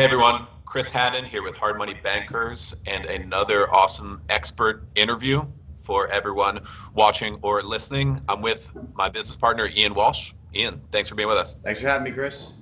[0.00, 5.44] Hey everyone, Chris Haddon here with Hard Money Bankers and another awesome expert interview
[5.76, 6.60] for everyone
[6.94, 8.18] watching or listening.
[8.26, 10.32] I'm with my business partner, Ian Walsh.
[10.54, 11.54] Ian, thanks for being with us.
[11.62, 12.54] Thanks for having me, Chris.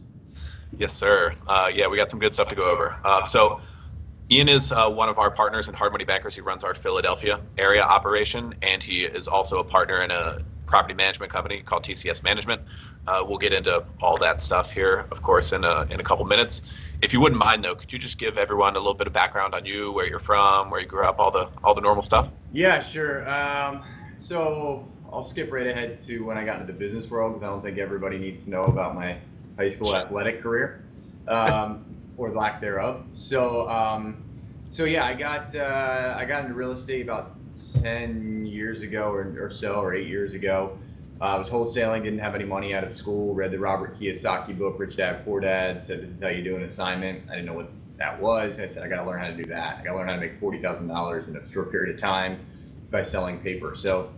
[0.76, 1.32] Yes, sir.
[1.46, 2.96] Uh, yeah, we got some good stuff to go over.
[3.04, 3.60] Uh, so,
[4.32, 6.34] Ian is uh, one of our partners in Hard Money Bankers.
[6.34, 10.94] He runs our Philadelphia area operation, and he is also a partner in a property
[10.94, 12.62] management company called TCS Management.
[13.06, 16.24] Uh, we'll get into all that stuff here, of course, in a, in a couple
[16.24, 16.62] minutes.
[17.00, 19.54] If you wouldn't mind, though, could you just give everyone a little bit of background
[19.54, 22.28] on you, where you're from, where you grew up, all the all the normal stuff?
[22.52, 23.28] Yeah, sure.
[23.28, 23.82] Um,
[24.18, 27.50] so I'll skip right ahead to when I got into the business world because I
[27.50, 29.18] don't think everybody needs to know about my
[29.56, 30.84] high school athletic career
[31.26, 31.84] um,
[32.16, 33.04] or lack thereof.
[33.14, 34.22] So, um,
[34.70, 37.37] so yeah, I got uh, I got into real estate about
[37.82, 40.78] ten years ago or, or so, or eight years ago.
[41.20, 43.34] Uh, I was wholesaling, didn't have any money out of school.
[43.34, 45.82] Read the Robert Kiyosaki book, Rich Dad Poor Dad.
[45.82, 47.28] Said this is how you do an assignment.
[47.28, 48.60] I didn't know what that was.
[48.60, 49.78] I said I got to learn how to do that.
[49.78, 52.00] I got to learn how to make forty thousand dollars in a short period of
[52.00, 52.38] time
[52.90, 53.74] by selling paper.
[53.74, 54.12] So,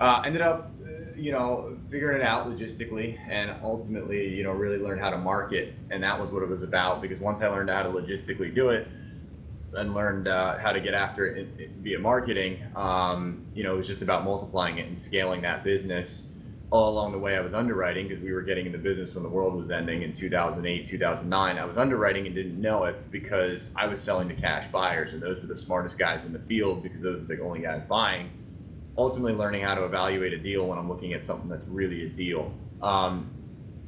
[0.00, 0.70] uh, ended up
[1.16, 5.74] you know, figuring it out logistically and ultimately, you know, really learn how to market.
[5.90, 8.68] And that was what it was about because once I learned how to logistically do
[8.68, 8.86] it
[9.74, 13.86] and learned uh, how to get after it via marketing, um, you know, it was
[13.86, 16.32] just about multiplying it and scaling that business.
[16.70, 19.28] All along the way, I was underwriting because we were getting into business when the
[19.28, 21.58] world was ending in 2008, 2009.
[21.58, 25.22] I was underwriting and didn't know it because I was selling to cash buyers, and
[25.22, 28.30] those were the smartest guys in the field because those were the only guys buying
[28.98, 32.08] ultimately learning how to evaluate a deal when I'm looking at something that's really a
[32.08, 32.52] deal.
[32.82, 33.30] Um,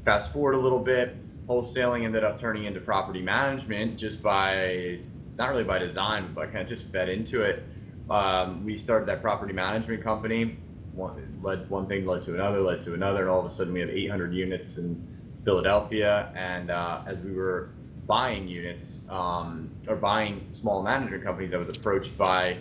[0.05, 5.01] fast forward a little bit, wholesaling ended up turning into property management just by,
[5.39, 7.62] not really by design, but kind of just fed into it.
[8.11, 10.58] Um, we started that property management company.
[10.92, 13.72] One, led one thing led to another, led to another, and all of a sudden
[13.72, 15.06] we have 800 units in
[15.44, 16.33] Philadelphia.
[16.34, 17.70] And uh, as we were
[18.06, 22.56] buying units um, or buying small management companies, I was approached by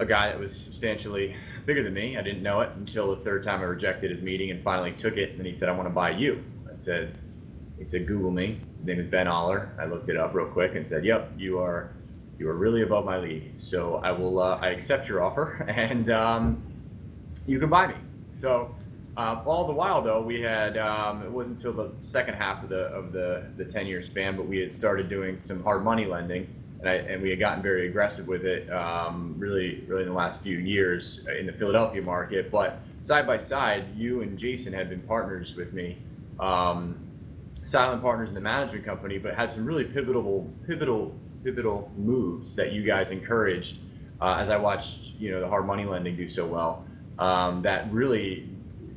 [0.00, 1.36] a guy that was substantially
[1.66, 2.16] bigger than me.
[2.16, 5.16] I didn't know it until the third time I rejected his meeting and finally took
[5.18, 5.36] it.
[5.36, 6.42] And he said, I want to buy you.
[6.70, 7.18] I said,
[7.78, 8.60] he said, Google me.
[8.78, 9.70] His name is Ben Oller.
[9.78, 11.90] I looked it up real quick and said, yep, you are,
[12.38, 13.52] you are really above my league.
[13.56, 16.62] So I will, uh, I accept your offer and um,
[17.46, 17.94] you can buy me.
[18.34, 18.74] So
[19.16, 22.68] uh, all the while though, we had, um, it wasn't until the second half of
[22.68, 26.06] the, of the, the 10 year span, but we had started doing some hard money
[26.06, 26.48] lending
[26.84, 30.14] and, I, and we had gotten very aggressive with it um, really, really in the
[30.14, 32.50] last few years in the Philadelphia market.
[32.50, 35.96] But side by side, you and Jason had been partners with me,
[36.38, 36.98] um,
[37.64, 42.72] silent partners in the management company, but had some really pivotal, pivotal, pivotal moves that
[42.72, 43.78] you guys encouraged
[44.20, 46.86] uh, as I watched, you know, the hard money lending do so well.
[47.18, 48.48] Um, that really,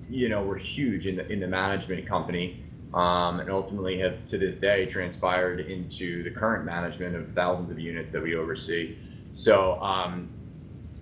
[0.10, 2.64] you know, were huge in the in the management company
[2.94, 7.80] um, and ultimately have to this day transpired into the current management of thousands of
[7.80, 8.96] units that we oversee.
[9.34, 10.30] So, um,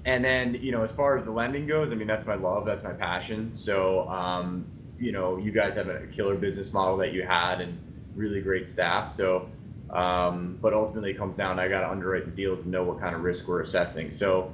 [0.04, 2.66] and then, you know, as far as the lending goes, I mean, that's my love,
[2.66, 3.56] that's my passion.
[3.56, 4.66] So, um,
[5.00, 7.78] you know, you guys have a killer business model that you had and
[8.16, 9.12] really great staff.
[9.12, 9.50] So,
[9.90, 13.00] um, but ultimately it comes down, I got to underwrite the deals and know what
[13.00, 14.10] kind of risk we're assessing.
[14.12, 14.54] So,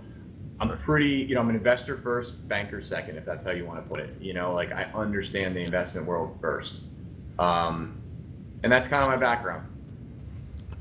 [0.61, 3.83] I'm pretty, you know, I'm an investor first, banker second, if that's how you want
[3.83, 4.15] to put it.
[4.21, 6.83] You know, like I understand the investment world first.
[7.39, 7.99] Um,
[8.61, 9.73] and that's kind of my background.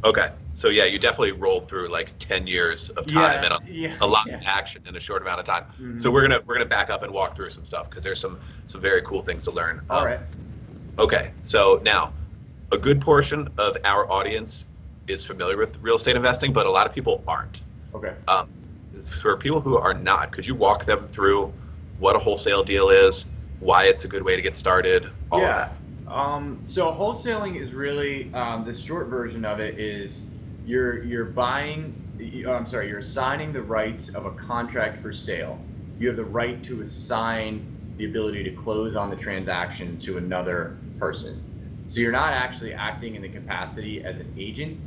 [0.04, 0.28] Okay.
[0.54, 3.96] So yeah, you definitely rolled through like 10 years of time yeah, and a, yeah,
[4.00, 4.36] a lot yeah.
[4.36, 5.64] of action in a short amount of time.
[5.64, 5.96] Mm-hmm.
[5.96, 8.38] So we're gonna we're gonna back up and walk through some stuff because there's some
[8.66, 9.80] some very cool things to learn.
[9.88, 10.20] All um, right.
[10.98, 11.32] Okay.
[11.42, 12.12] So now,
[12.72, 14.66] a good portion of our audience
[15.06, 17.62] is familiar with real estate investing, but a lot of people aren't.
[17.94, 18.14] Okay.
[18.28, 18.48] Um,
[19.04, 21.52] for people who are not, could you walk them through
[21.98, 25.70] what a wholesale deal is, why it's a good way to get started, all yeah.
[26.08, 30.30] Um, so wholesaling is really um, the short version of it is
[30.70, 31.92] you're you're buying.
[32.48, 35.58] I'm sorry, you're assigning the rights of a contract for sale.
[35.98, 37.66] You have the right to assign
[37.96, 41.42] the ability to close on the transaction to another person.
[41.86, 44.78] So you're not actually acting in the capacity as an agent,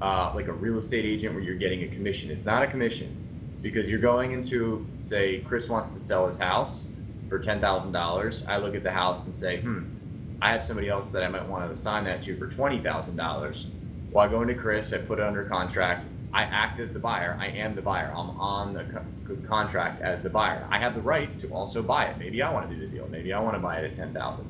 [0.00, 2.30] uh, like a real estate agent, where you're getting a commission.
[2.30, 3.16] It's not a commission
[3.60, 6.88] because you're going into, say, Chris wants to sell his house
[7.28, 8.46] for ten thousand dollars.
[8.46, 9.84] I look at the house and say, hmm
[10.42, 13.16] I have somebody else that I might want to assign that to for twenty thousand
[13.16, 13.66] dollars.
[14.14, 16.06] Well, I go into Chris, I put it under contract.
[16.32, 17.36] I act as the buyer.
[17.40, 18.12] I am the buyer.
[18.16, 20.64] I'm on the co- contract as the buyer.
[20.70, 22.16] I have the right to also buy it.
[22.16, 23.08] Maybe I want to do the deal.
[23.08, 24.46] Maybe I want to buy it at ten thousand.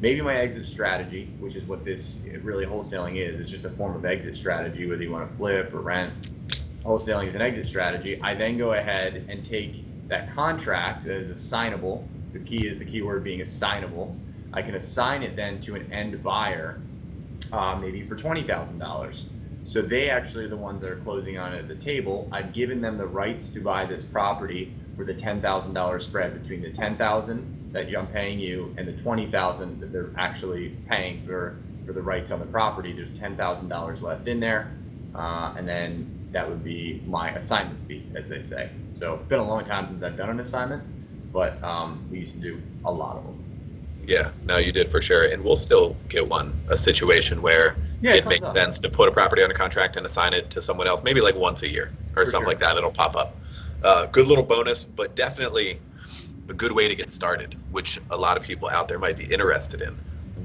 [0.00, 3.94] Maybe my exit strategy, which is what this really wholesaling is, it's just a form
[3.94, 6.12] of exit strategy, whether you want to flip or rent.
[6.84, 8.20] Wholesaling is an exit strategy.
[8.20, 12.08] I then go ahead and take that contract as assignable.
[12.32, 14.16] The key is the key word being assignable
[14.56, 16.80] I can assign it then to an end buyer,
[17.52, 19.28] uh, maybe for twenty thousand dollars.
[19.64, 22.28] So they actually are the ones that are closing on it at the table.
[22.30, 26.40] I've given them the rights to buy this property for the ten thousand dollar spread
[26.40, 30.76] between the ten thousand that I'm paying you and the twenty thousand that they're actually
[30.88, 32.92] paying for for the rights on the property.
[32.92, 34.72] There's ten thousand dollars left in there,
[35.14, 38.70] uh, and then that would be my assignment fee, as they say.
[38.92, 40.82] So it's been a long time since I've done an assignment,
[41.32, 43.35] but um, we used to do a lot of them.
[44.06, 45.24] Yeah, no, you did for sure.
[45.24, 48.54] And we'll still get one, a situation where Yeah, it it makes up.
[48.54, 51.34] sense to put a property under contract and assign it to someone else, maybe like
[51.34, 52.48] once a year or For something sure.
[52.48, 52.76] like that.
[52.76, 53.36] It'll pop up.
[53.82, 55.78] Uh, good little bonus, but definitely
[56.48, 59.24] a good way to get started, which a lot of people out there might be
[59.24, 59.96] interested in.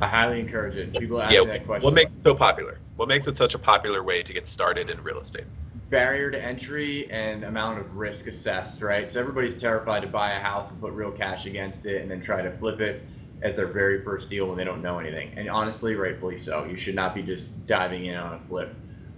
[0.02, 0.98] I highly encourage it.
[0.98, 1.86] People ask Yeah, that question.
[1.86, 2.80] what makes it so popular?
[2.96, 5.46] What makes it such a popular way to get started in real estate?
[5.90, 9.10] barrier to entry and amount of risk assessed, right?
[9.10, 12.22] So everybody's terrified to buy a house and put real cash against it and then
[12.22, 13.04] try to flip it
[13.42, 15.34] as their very first deal when they don't know anything.
[15.38, 16.66] And honestly, rightfully so.
[16.66, 18.76] You should not be just diving in on a flip.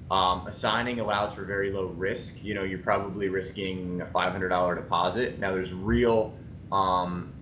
[0.10, 2.44] Um, assigning allows for very low risk.
[2.44, 5.40] You know, you're probably risking a $500 deposit.
[5.40, 6.34] Now, there's real,
[6.72, 7.34] um,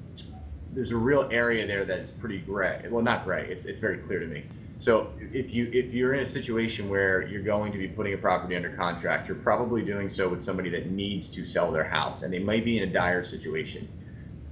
[0.73, 2.85] there's a real area there that is pretty gray.
[2.89, 3.47] Well, not gray.
[3.49, 4.45] It's it's very clear to me.
[4.77, 8.17] So if you if you're in a situation where you're going to be putting a
[8.17, 12.23] property under contract, you're probably doing so with somebody that needs to sell their house,
[12.23, 13.87] and they might be in a dire situation.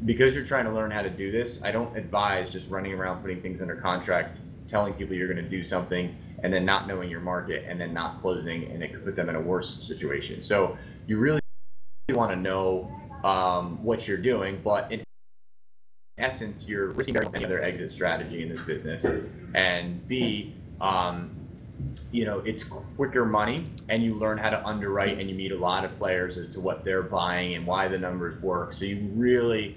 [0.05, 3.21] Because you're trying to learn how to do this, I don't advise just running around
[3.21, 4.37] putting things under contract,
[4.67, 7.93] telling people you're going to do something, and then not knowing your market, and then
[7.93, 10.41] not closing, and it could put them in a worse situation.
[10.41, 11.41] So you really
[12.09, 12.89] want to know
[13.23, 15.03] um, what you're doing, but in
[16.17, 19.05] essence, you're risking any other exit strategy in this business.
[19.53, 21.31] And B, um,
[22.11, 25.57] you know, it's quicker money, and you learn how to underwrite, and you meet a
[25.57, 28.73] lot of players as to what they're buying and why the numbers work.
[28.73, 29.75] So you really,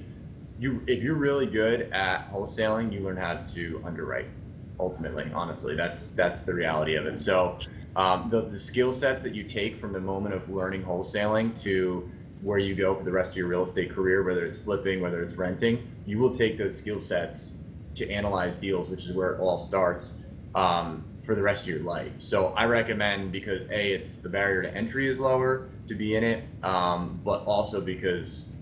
[0.62, 4.29] you if you're really good at wholesaling, you learn how to underwrite.
[4.79, 7.19] Ultimately, honestly, that's that's the reality of it.
[7.19, 7.59] So
[7.97, 12.09] um, the, the skill sets that you take from the moment of learning wholesaling to
[12.43, 15.23] where you go for the rest of your real estate career, whether it's flipping, whether
[15.23, 17.62] it's renting, you will take those skill sets
[17.94, 20.25] to analyze deals, which is where it all starts
[20.55, 22.12] um, for the rest of your life.
[22.19, 26.25] So I recommend because a it's the barrier to entry is lower to be in
[26.25, 28.53] it, um, but also because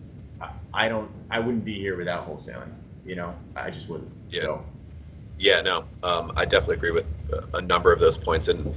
[0.73, 2.73] I- don't I wouldn't be here without wholesaling.
[3.05, 4.11] You know, I just wouldn't.
[4.31, 4.43] Yeah.
[4.43, 4.65] So,
[5.39, 8.75] Yeah, no, um, I definitely agree with a- a number of those points, and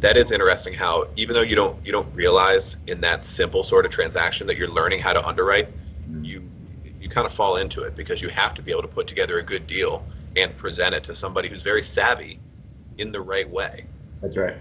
[0.00, 0.72] that is interesting.
[0.74, 4.56] How even though you don't you don't realize in that simple sort of transaction that
[4.56, 5.68] you're learning how to underwrite,
[6.22, 6.42] you
[7.00, 9.38] you kind of fall into it because you have to be able to put together
[9.38, 10.04] a good deal
[10.36, 12.38] and present it to somebody who's very savvy
[12.98, 13.84] in the right way.
[14.20, 14.54] that's right.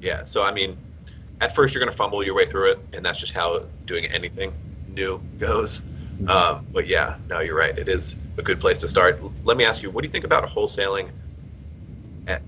[0.00, 0.76] Yeah, so I mean,
[1.40, 4.04] at first you're going to fumble your way through it, and that's just how doing
[4.06, 4.52] anything
[4.92, 5.84] new goes.
[6.28, 7.76] Um, but yeah, no, you're right.
[7.76, 9.20] It is a good place to start.
[9.44, 11.10] Let me ask you, what do you think about wholesaling?
[12.26, 12.42] At,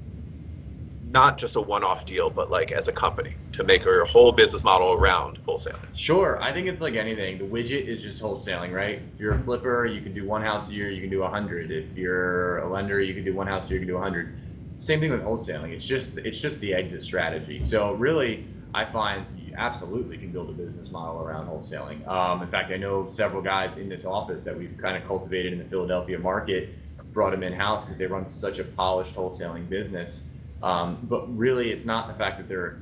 [1.11, 4.65] not just a one-off deal, but like as a company to make your whole business
[4.65, 5.79] model around wholesaling.
[5.95, 7.39] Sure, I think it's like anything.
[7.39, 9.01] The widget is just wholesaling, right?
[9.15, 11.29] If you're a flipper, you can do one house a year, you can do a
[11.29, 11.71] hundred.
[11.71, 14.03] If you're a lender, you can do one house a year, you can do a
[14.03, 14.37] hundred.
[14.79, 15.71] Same thing with wholesaling.
[15.71, 17.61] It's just it's just the exit strategy.
[17.61, 18.45] So really,
[18.75, 19.25] I find
[19.57, 22.07] absolutely can build a business model around wholesaling.
[22.07, 25.53] Um, in fact, I know several guys in this office that we've kind of cultivated
[25.53, 26.71] in the Philadelphia market,
[27.13, 30.29] brought them in house because they run such a polished wholesaling business.
[30.63, 32.79] Um, but really, it's not the fact that they're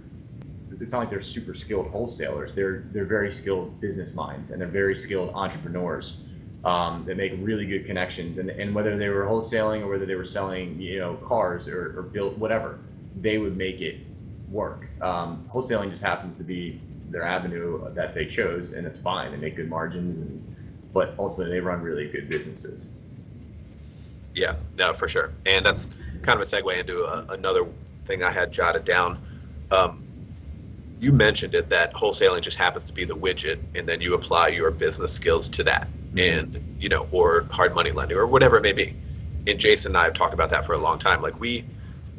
[0.81, 2.55] it's not like they're super skilled wholesalers.
[2.55, 6.21] They're they're very skilled business minds and they're very skilled entrepreneurs
[6.65, 8.39] um, that make really good connections.
[8.39, 11.99] And and whether they were wholesaling or whether they were selling you know cars or,
[11.99, 12.79] or built whatever,
[13.21, 13.99] they would make it
[14.53, 14.87] work.
[15.01, 16.81] Um, wholesaling just happens to be
[17.11, 19.33] their avenue that they chose, and it's fine.
[19.33, 20.57] They make good margins, and
[20.93, 22.91] but ultimately they run really good businesses.
[24.35, 25.33] Yeah, no, for sure.
[25.47, 27.67] And that's kind of a segue into a, another
[28.05, 29.19] thing I had jotted down.
[29.71, 30.03] Um,
[31.01, 34.49] you mentioned it that wholesaling just happens to be the widget, and then you apply
[34.49, 38.63] your business skills to that, and you know, or hard money lending, or whatever it
[38.63, 38.95] may be.
[39.47, 41.21] And Jason and I have talked about that for a long time.
[41.21, 41.65] Like we,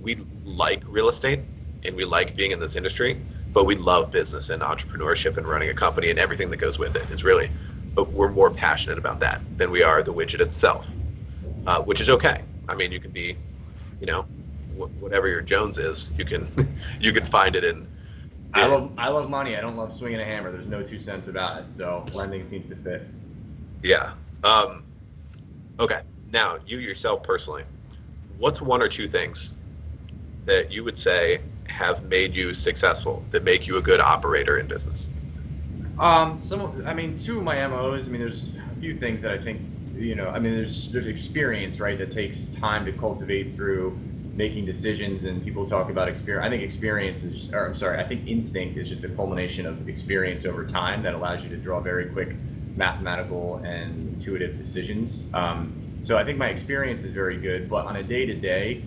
[0.01, 1.39] we like real estate,
[1.85, 3.21] and we like being in this industry,
[3.51, 6.95] but we love business and entrepreneurship and running a company and everything that goes with
[6.95, 7.09] it.
[7.11, 7.49] Is really,
[7.93, 10.87] but we're more passionate about that than we are the widget itself
[11.67, 12.41] uh, which is okay.
[12.67, 13.37] I mean, you can be,
[13.99, 14.23] you know,
[14.77, 16.47] wh- whatever your Jones is, you can
[16.99, 17.87] you can find it in.
[18.53, 19.57] I love I love money.
[19.57, 20.51] I don't love swinging a hammer.
[20.51, 21.71] There's no two cents about it.
[21.71, 23.07] So lending seems to fit.
[23.81, 24.13] Yeah.
[24.43, 24.83] Um,
[25.79, 26.01] okay.
[26.31, 27.63] Now, you yourself personally,
[28.37, 29.53] what's one or two things
[30.45, 31.41] that you would say
[31.73, 35.07] have made you successful that make you a good operator in business?
[35.97, 38.07] Um, some, I mean, two of my MOs.
[38.07, 39.59] I mean, there's a few things that I think,
[39.95, 43.97] you know, I mean, there's there's experience, right, that takes time to cultivate through
[44.35, 46.45] making decisions and people talk about experience.
[46.45, 49.89] I think experience is, or I'm sorry, I think instinct is just a culmination of
[49.89, 52.35] experience over time that allows you to draw very quick
[52.75, 55.29] mathematical and intuitive decisions.
[55.33, 58.83] Um, so I think my experience is very good, but on a day to day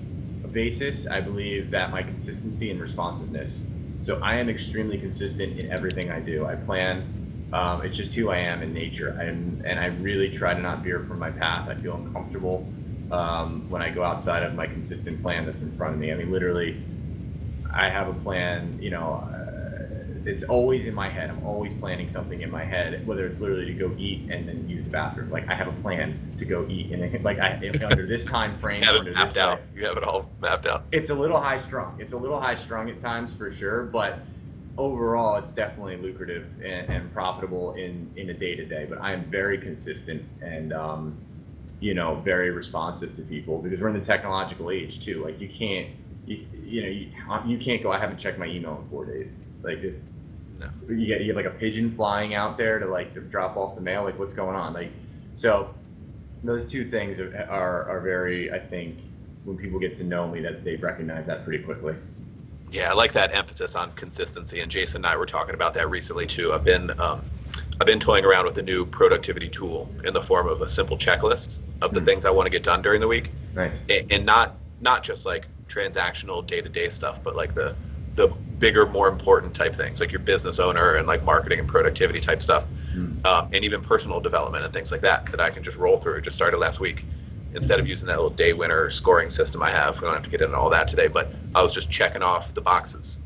[0.56, 3.66] basis, I believe that my consistency and responsiveness.
[4.00, 6.46] So I am extremely consistent in everything I do.
[6.46, 7.04] I plan.
[7.52, 9.14] Um, it's just who I am in nature.
[9.20, 11.68] I am, and I really try to not veer from my path.
[11.68, 12.66] I feel uncomfortable
[13.12, 16.10] um, when I go outside of my consistent plan that's in front of me.
[16.10, 16.82] I mean, literally,
[17.70, 18.78] I have a plan.
[18.80, 19.28] You know,
[20.26, 21.30] it's always in my head.
[21.30, 24.68] I'm always planning something in my head, whether it's literally to go eat and then
[24.68, 25.30] use the bathroom.
[25.30, 27.54] Like I have a plan to go eat, and then, like I
[27.88, 28.82] under this time frame.
[28.82, 29.60] You have it mapped out.
[29.74, 30.84] You have it all mapped out.
[30.90, 31.96] It's a little high strung.
[32.00, 34.18] It's a little high strung at times for sure, but
[34.76, 38.86] overall, it's definitely lucrative and, and profitable in in a day to day.
[38.88, 40.72] But I am very consistent and.
[40.72, 41.18] Um,
[41.78, 45.22] you know, very responsive to people because we're in the technological age too.
[45.22, 45.88] Like you can't,
[46.24, 47.10] you, you know, you,
[47.44, 47.92] you can't go.
[47.92, 49.40] I haven't checked my email in four days.
[49.62, 49.98] Like this,
[50.58, 50.68] No.
[50.88, 53.74] you get you have like a pigeon flying out there to like to drop off
[53.74, 54.04] the mail.
[54.04, 54.72] Like what's going on?
[54.72, 54.90] Like
[55.34, 55.74] so,
[56.42, 58.50] those two things are are, are very.
[58.52, 58.98] I think
[59.44, 61.94] when people get to know me, that they recognize that pretty quickly.
[62.72, 64.60] Yeah, I like that emphasis on consistency.
[64.60, 66.52] And Jason and I were talking about that recently too.
[66.52, 67.22] I've been um,
[67.80, 70.96] I've been toying around with a new productivity tool in the form of a simple
[70.96, 72.04] checklist of the Mhm.
[72.06, 73.76] things I want to get done during the week, Nice.
[73.88, 77.74] and, and not not just like transactional day to day stuff, but like the
[78.16, 82.20] the bigger, more important type things, like your business owner and like marketing and productivity
[82.20, 83.24] type stuff, Mm.
[83.26, 86.22] um, and even personal development and things like that that I can just roll through.
[86.22, 87.04] Just started last week.
[87.54, 90.30] Instead of using that little day winner scoring system I have, we don't have to
[90.30, 93.18] get into all that today, but I was just checking off the boxes.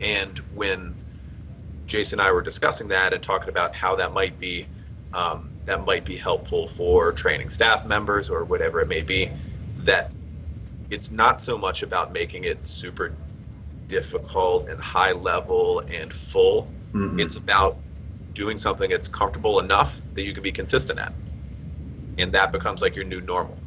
[0.00, 0.94] And when
[1.86, 4.66] Jason and I were discussing that and talking about how that might be
[5.14, 9.30] um, that might be helpful for training staff members or whatever it may be,
[9.84, 10.10] that
[10.90, 13.12] it's not so much about making it super
[13.88, 16.70] difficult and high level and full.
[16.92, 17.20] Mhm.
[17.20, 17.78] It's about
[18.34, 21.12] doing something that's comfortable enough that you can be consistent at.
[22.18, 23.58] And that becomes like your new normal.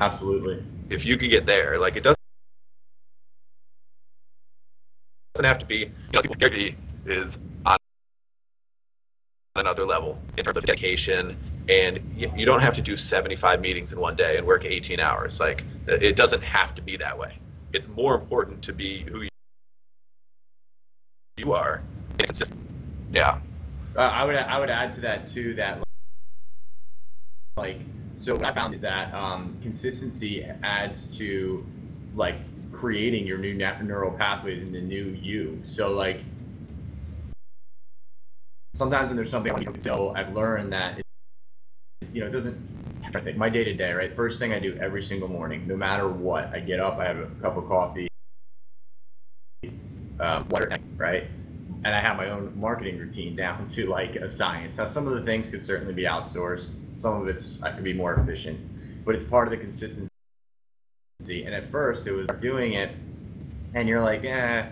[0.00, 0.64] Absolutely.
[0.90, 2.16] If you can get there, like it doesn't
[5.42, 6.76] have to be, you know, people Gary
[7.06, 7.76] is on
[9.56, 11.36] another level in terms of dedication
[11.68, 14.98] and you, you don't have to do 75 meetings in one day and work 18
[14.98, 17.34] hours like it doesn't have to be that way
[17.74, 19.28] it's more important to be who
[21.42, 21.82] you are
[22.18, 22.60] consistent.
[23.12, 23.38] yeah
[23.96, 25.82] Uh, I would I would add to that too that
[27.56, 27.78] like
[28.16, 31.66] so what I found is that um, consistency adds to
[32.14, 32.36] like
[32.72, 35.60] creating your new neural pathways and the new you.
[35.64, 36.20] So like
[38.74, 41.04] sometimes when there's something I want to so I've learned that it,
[42.12, 45.28] you know it doesn't my day to day right first thing I do every single
[45.28, 48.08] morning no matter what I get up I have a cup of coffee
[50.22, 51.24] um, water right
[51.84, 54.78] and I have my own marketing routine down to like a science.
[54.78, 56.74] Now, some of the things could certainly be outsourced.
[56.94, 60.08] Some of it's I could be more efficient, but it's part of the consistency.
[61.28, 62.94] And at first, it was doing it,
[63.74, 64.66] and you're like, eh,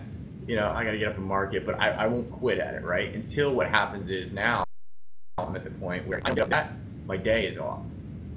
[0.47, 2.73] you know, I got to get up and market, but I, I won't quit at
[2.73, 3.13] it, right?
[3.13, 4.63] Until what happens is now
[5.37, 6.73] I'm at the point where I get that
[7.05, 7.81] my day is off.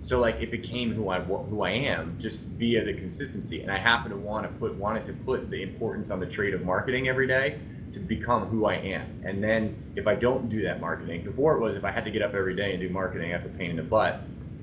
[0.05, 3.79] So like it became who I who I am just via the consistency, and I
[3.79, 7.09] happen to want to put wanted to put the importance on the trade of marketing
[7.09, 7.59] every day
[7.93, 9.23] to become who I am.
[9.25, 12.11] And then if I don't do that marketing, before it was if I had to
[12.11, 14.21] get up every day and do marketing, that's a pain in the butt.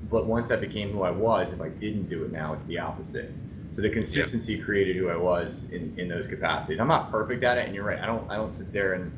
[0.08, 2.78] But once I became who I was, if I didn't do it now, it's the
[2.78, 3.32] opposite.
[3.72, 6.78] So the consistency created who I was in, in those capacities.
[6.78, 7.98] I'm not perfect at it, and you're right.
[7.98, 9.10] I don't I don't sit there and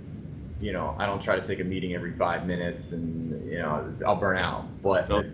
[0.59, 3.87] you know I don't try to take a meeting every five minutes, and you know
[3.93, 4.65] it's, I'll burn out.
[4.81, 5.31] But the,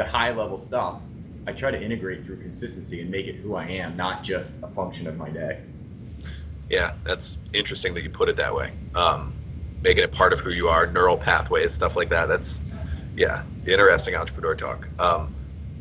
[0.00, 1.02] the high level stuff,
[1.46, 4.66] I try to integrate through consistency and make it who I am, not just a
[4.68, 5.58] function of my day.
[6.70, 8.70] Yeah, that's interesting that you put it that way.
[8.94, 9.34] Um,
[9.82, 12.28] making it part of who you are, neural pathways, stuff like that.
[12.28, 12.62] That's,
[13.14, 14.88] yeah, interesting entrepreneur talk.
[14.98, 15.28] Um,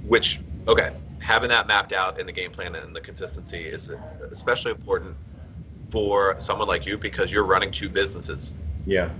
[0.05, 3.89] which, okay, having that mapped out in the game plan and the consistency is
[4.31, 5.15] especially important
[5.91, 8.53] for someone like you because you're running two businesses
[8.85, 9.11] Yeah.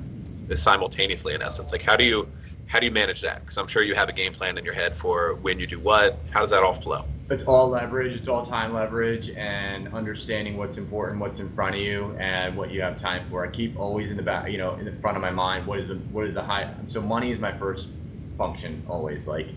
[0.56, 1.72] simultaneously in essence.
[1.72, 2.28] Like, how do you
[2.70, 3.42] how do you manage that?
[3.42, 5.80] Because I'm sure you have a game plan in your head for when you do
[5.80, 6.20] what.
[6.30, 7.04] How does that all flow?
[7.32, 8.16] It's all leverage.
[8.16, 12.70] It's all time leverage and understanding what's important, what's in front of you, and what
[12.70, 13.44] you have time for.
[13.44, 15.66] I keep always in the back, you know, in the front of my mind.
[15.66, 16.72] What is the what is the high?
[16.86, 17.90] So money is my first
[18.38, 19.28] function always.
[19.28, 19.48] Like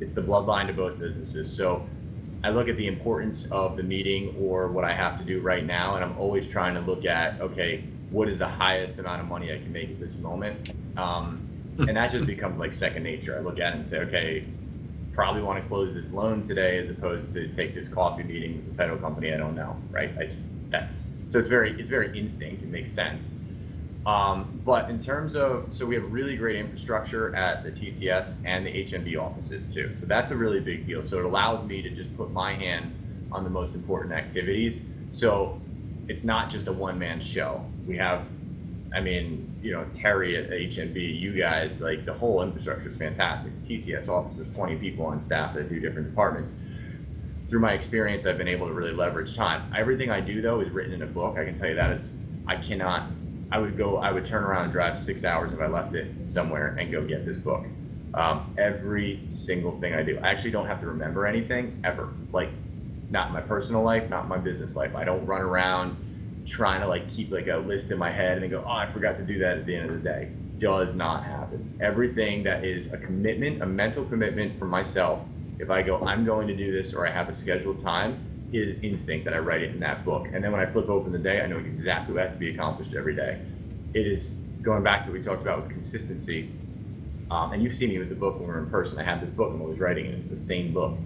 [0.00, 1.54] it's the bloodline to both businesses.
[1.54, 1.86] So
[2.42, 5.64] I look at the importance of the meeting or what I have to do right
[5.64, 9.28] now, and I'm always trying to look at okay, what is the highest amount of
[9.28, 10.70] money I can make at this moment.
[10.96, 13.36] Um, and that just becomes like second nature.
[13.36, 14.44] I look at it and say, okay,
[15.12, 18.70] probably want to close this loan today as opposed to take this coffee meeting with
[18.70, 19.32] the title company.
[19.32, 20.10] I don't know, right?
[20.18, 22.62] I just that's so it's very it's very instinct.
[22.62, 23.38] It makes sense.
[24.04, 28.66] Um, but in terms of so we have really great infrastructure at the TCS and
[28.66, 29.94] the HMB offices too.
[29.94, 31.02] So that's a really big deal.
[31.02, 32.98] So it allows me to just put my hands
[33.30, 34.88] on the most important activities.
[35.10, 35.60] So
[36.08, 37.64] it's not just a one man show.
[37.86, 38.26] We have
[38.94, 43.52] I mean, you know, Terry at HMB, you guys, like the whole infrastructure is fantastic.
[43.62, 46.52] The TCS office, there's 20 people on staff that do different departments.
[47.46, 49.72] Through my experience, I've been able to really leverage time.
[49.76, 51.38] Everything I do, though, is written in a book.
[51.38, 52.16] I can tell you that is,
[52.46, 53.10] I cannot,
[53.52, 56.08] I would go, I would turn around and drive six hours if I left it
[56.26, 57.64] somewhere and go get this book.
[58.14, 60.18] Um, every single thing I do.
[60.18, 62.12] I actually don't have to remember anything ever.
[62.32, 62.50] Like,
[63.10, 64.96] not my personal life, not my business life.
[64.96, 65.96] I don't run around
[66.46, 68.90] trying to like keep like a list in my head and then go, oh, I
[68.90, 70.30] forgot to do that at the end of the day.
[70.58, 71.78] Does not happen.
[71.80, 75.20] Everything that is a commitment, a mental commitment for myself,
[75.58, 78.82] if I go, I'm going to do this or I have a scheduled time, is
[78.82, 80.26] instinct that I write it in that book.
[80.32, 82.50] And then when I flip open the day, I know exactly what has to be
[82.50, 83.40] accomplished every day.
[83.94, 86.50] It is going back to what we talked about with consistency.
[87.30, 88.98] Um, and you've seen me with the book when we're in person.
[88.98, 90.14] I have this book, and I'm always writing it.
[90.14, 90.98] It's the same book.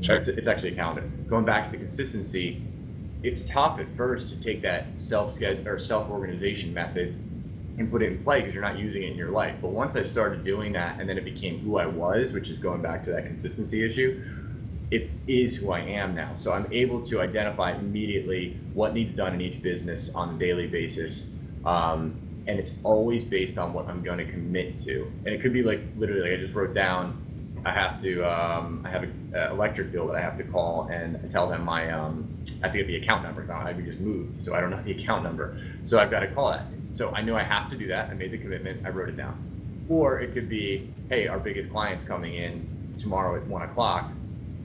[0.00, 0.16] Sure.
[0.16, 1.02] It's, it's actually a calendar.
[1.28, 2.62] Going back to the consistency,
[3.22, 7.08] it's tough at first to take that self or self organization method
[7.78, 9.56] and put it in play because you're not using it in your life.
[9.60, 12.58] But once I started doing that, and then it became who I was, which is
[12.58, 14.22] going back to that consistency issue,
[14.90, 16.34] it is who I am now.
[16.34, 20.66] So I'm able to identify immediately what needs done in each business on a daily
[20.66, 21.34] basis.
[21.64, 25.02] Um, and it's always based on what I'm going to commit to.
[25.26, 27.22] And it could be like literally, like I just wrote down
[27.68, 31.30] I have to um, I have an electric bill that I have to call and
[31.30, 32.26] tell them my um,
[32.62, 33.44] I have to get the account number.
[33.44, 35.60] Now I just moved, so I don't know the account number.
[35.82, 36.64] So I've got to call that.
[36.90, 38.08] So I knew I have to do that.
[38.08, 38.86] I made the commitment.
[38.86, 39.36] I wrote it down.
[39.90, 44.10] Or it could be, hey, our biggest client's coming in tomorrow at one o'clock.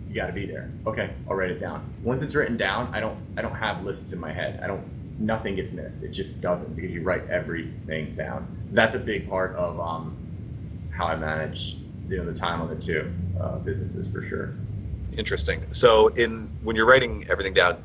[0.08, 0.70] You got to be there.
[0.88, 1.94] Okay, I'll write it down.
[2.04, 4.62] Once it's written down, I don't I don't have lists in my head.
[4.64, 6.04] I don't nothing gets missed.
[6.04, 8.48] It just doesn't because you write everything down.
[8.68, 10.16] So that's a big part of um,
[10.92, 14.54] how I manage you know the time on the two uh, businesses for sure.
[15.18, 15.72] Interesting.
[15.72, 17.82] So in when you're writing everything down,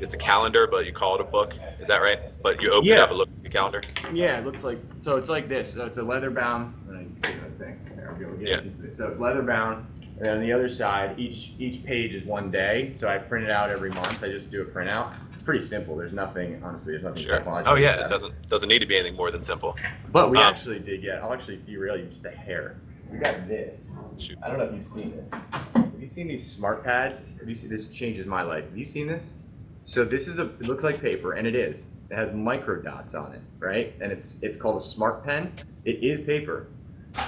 [0.00, 1.54] it's a calendar, but you call it a book.
[1.78, 2.20] Is that right?
[2.42, 2.94] But you open yeah.
[2.96, 3.82] it up, it looks like a calendar.
[4.12, 5.16] Yeah, it looks like so.
[5.16, 5.74] It's like this.
[5.74, 6.74] So it's a leather bound.
[6.88, 8.40] I can see that thing.
[8.40, 8.60] yeah.
[8.94, 9.86] So leather bound,
[10.18, 12.92] and on the other side, each each page is one day.
[12.92, 14.22] So I print it out every month.
[14.22, 15.14] I just do a printout.
[15.32, 15.96] It's pretty simple.
[15.96, 16.92] There's nothing, honestly.
[16.92, 17.22] There's nothing.
[17.22, 17.64] Sure.
[17.66, 19.76] Oh yeah, it doesn't doesn't need to be anything more than simple.
[20.12, 21.22] But we um, actually did get.
[21.22, 22.76] I'll actually derail you just a hair
[23.10, 23.98] we got this.
[24.18, 24.38] Shoot.
[24.42, 25.30] I don't know if you've seen this.
[25.32, 27.36] Have you seen these smart pads?
[27.38, 27.88] Have you seen this?
[27.88, 28.64] Changes my life.
[28.64, 29.36] Have you seen this?
[29.82, 30.44] So this is a.
[30.44, 31.88] It looks like paper, and it is.
[32.10, 33.94] It has micro dots on it, right?
[34.00, 35.52] And it's it's called a smart pen.
[35.84, 36.68] It is paper.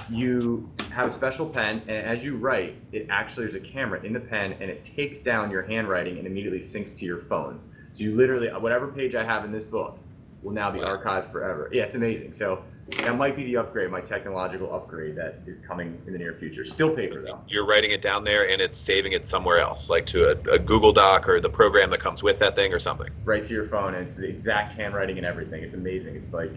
[0.09, 4.13] You have a special pen, and as you write, it actually there's a camera in
[4.13, 7.59] the pen, and it takes down your handwriting and immediately syncs to your phone.
[7.91, 9.99] So you literally, whatever page I have in this book,
[10.41, 11.69] will now be archived forever.
[11.71, 12.33] Yeah, it's amazing.
[12.33, 12.63] So
[12.97, 16.65] that might be the upgrade, my technological upgrade that is coming in the near future.
[16.65, 17.41] Still paper though.
[17.47, 20.59] You're writing it down there and it's saving it somewhere else, like to a, a,
[20.59, 23.09] Google Doc or the program that comes with that thing or something.
[23.25, 25.63] Right to your phone, and it's the exact handwriting and everything.
[25.63, 26.15] It's amazing.
[26.15, 26.51] It's like,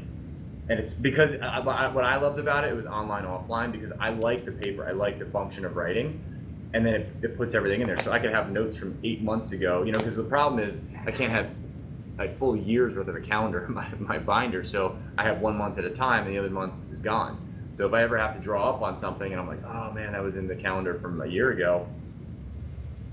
[0.68, 3.92] and it's because I, I, what I loved about it, it was online, offline, because
[3.92, 4.87] I like the paper.
[4.87, 6.22] I like the function of writing.
[6.75, 7.99] And then it, it puts everything in there.
[7.99, 10.83] So I could have notes from eight months ago, you know, because the problem is
[11.07, 11.49] I can't have
[12.18, 14.64] a full year's worth of a calendar in my, my binder.
[14.64, 17.42] So I have one month at a time and the other month is gone.
[17.72, 20.12] So if I ever have to draw up on something and I'm like, oh man,
[20.12, 21.87] that was in the calendar from a year ago,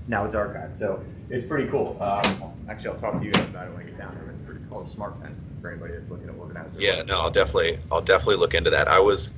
[0.08, 0.74] now it's archived.
[0.74, 1.98] So it's pretty cool.
[2.00, 4.30] Um, actually, I'll talk to you guys about it when I get down there.
[4.30, 7.20] It's, pretty, it's called a smart pen for anybody that's looking organize their Yeah, no,
[7.20, 8.88] I'll definitely, I'll definitely look into that.
[8.88, 9.32] I was,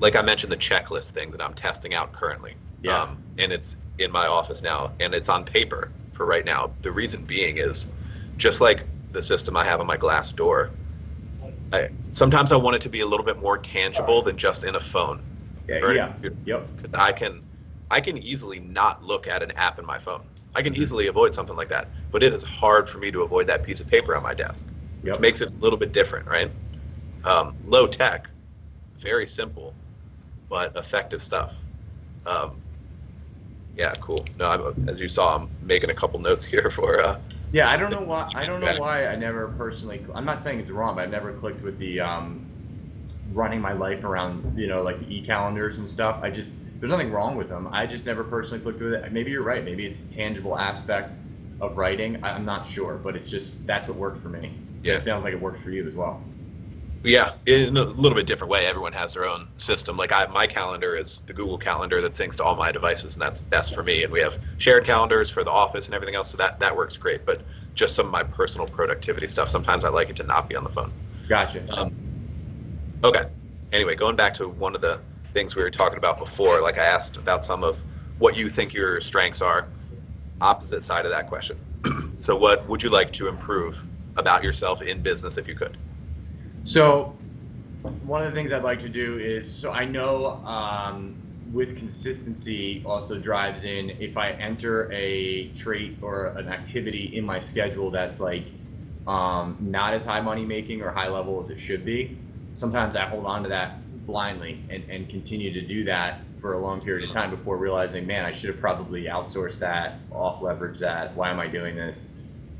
[0.00, 2.54] like I mentioned, the checklist thing that I'm testing out currently.
[2.82, 3.02] Yeah.
[3.02, 6.72] Um, and it's in my office now, and it's on paper for right now.
[6.82, 7.86] The reason being is
[8.36, 10.70] just like the system I have on my glass door.
[11.72, 14.74] I, sometimes I want it to be a little bit more tangible than just in
[14.74, 15.20] a phone.
[15.68, 16.12] Yeah, yeah,
[16.44, 16.68] yep.
[16.76, 17.40] Because I can,
[17.90, 20.20] I can easily not look at an app in my phone.
[20.54, 23.46] I can easily avoid something like that, but it is hard for me to avoid
[23.48, 24.66] that piece of paper on my desk,
[25.02, 25.14] yep.
[25.14, 26.50] which makes it a little bit different, right?
[27.24, 28.28] Um, low tech,
[29.00, 29.74] very simple,
[30.48, 31.54] but effective stuff.
[32.26, 32.52] Um,
[33.76, 34.24] yeah, cool.
[34.38, 37.16] No, I'm, as you saw, I'm making a couple notes here for uh,
[37.54, 38.28] yeah, I don't know why.
[38.34, 40.04] I don't know why I never personally.
[40.12, 42.44] I'm not saying it's wrong, but I've never clicked with the um,
[43.32, 46.18] running my life around, you know, like the e-calendars and stuff.
[46.20, 47.68] I just there's nothing wrong with them.
[47.70, 49.12] I just never personally clicked with it.
[49.12, 49.64] Maybe you're right.
[49.64, 51.14] Maybe it's the tangible aspect
[51.60, 52.24] of writing.
[52.24, 54.52] I'm not sure, but it's just that's what worked for me.
[54.82, 56.20] Yeah, it sounds like it works for you as well.
[57.04, 58.64] Yeah, in a little bit different way.
[58.64, 59.98] Everyone has their own system.
[59.98, 63.22] Like I, my calendar is the Google Calendar that syncs to all my devices, and
[63.22, 64.04] that's best for me.
[64.04, 66.96] And we have shared calendars for the office and everything else, so that that works
[66.96, 67.26] great.
[67.26, 67.42] But
[67.74, 70.64] just some of my personal productivity stuff, sometimes I like it to not be on
[70.64, 70.92] the phone.
[71.28, 71.62] Gotcha.
[71.78, 71.92] Um,
[73.04, 73.24] okay.
[73.72, 74.98] Anyway, going back to one of the
[75.34, 77.82] things we were talking about before, like I asked about some of
[78.16, 79.68] what you think your strengths are.
[80.40, 81.56] Opposite side of that question.
[82.18, 83.86] so, what would you like to improve
[84.16, 85.76] about yourself in business if you could?
[86.64, 87.14] So,
[88.04, 91.14] one of the things I'd like to do is so I know um,
[91.52, 97.38] with consistency also drives in if I enter a trait or an activity in my
[97.38, 98.46] schedule that's like
[99.06, 102.16] um, not as high money making or high level as it should be.
[102.50, 106.58] Sometimes I hold on to that blindly and, and continue to do that for a
[106.58, 110.78] long period of time before realizing, man, I should have probably outsourced that, off leverage
[110.80, 111.14] that.
[111.14, 112.18] Why am I doing this?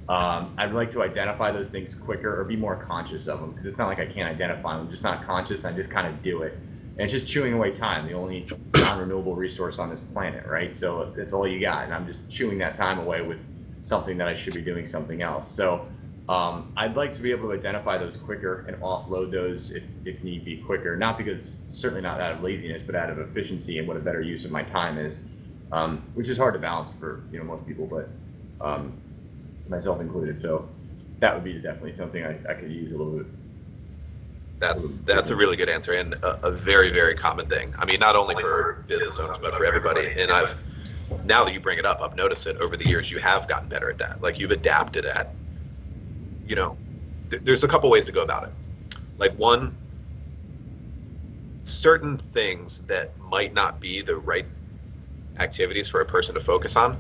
[0.08, 3.66] Um, I'd like to identify those things quicker or be more conscious of them because
[3.66, 4.86] it's not like I can't identify them.
[4.86, 5.64] I'm just not conscious.
[5.64, 6.52] I just kind of do it.
[6.52, 10.72] And it's just chewing away time, the only non renewable resource on this planet, right?
[10.72, 11.84] So that's all you got.
[11.84, 13.38] And I'm just chewing that time away with
[13.82, 15.50] something that I should be doing something else.
[15.50, 15.88] So
[16.28, 20.22] um, I'd like to be able to identify those quicker and offload those if, if
[20.22, 20.96] need be quicker.
[20.96, 24.22] Not because, certainly not out of laziness, but out of efficiency and what a better
[24.22, 25.28] use of my time is,
[25.72, 27.86] um, which is hard to balance for you know most people.
[27.86, 28.08] But
[28.64, 28.94] um,
[29.68, 30.38] myself included.
[30.38, 30.68] So
[31.20, 33.27] that would be definitely something I, I could use a little bit.
[34.61, 37.74] That's that's a really good answer and a, a, very very common thing.
[37.79, 40.09] I mean, not only for business owners but for everybody.
[40.18, 40.62] And I've
[41.24, 43.11] now that you bring it up, I've noticed it over the years.
[43.11, 44.22] You have gotten better at that.
[44.22, 45.35] Like you've adapted at,
[46.46, 46.77] you know,
[47.31, 48.53] th- there's a couple ways to go about it.
[49.18, 49.74] Like one,
[51.64, 54.46] certain things that might not be the right
[55.38, 56.96] activities for a person to focus on